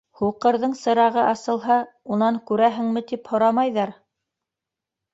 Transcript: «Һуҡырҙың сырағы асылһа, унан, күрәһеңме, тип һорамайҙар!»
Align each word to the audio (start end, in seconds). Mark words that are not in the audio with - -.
«Һуҡырҙың 0.19 0.71
сырағы 0.79 1.21
асылһа, 1.25 1.77
унан, 2.17 2.41
күрәһеңме, 2.51 3.07
тип 3.15 3.33
һорамайҙар!» 3.37 3.99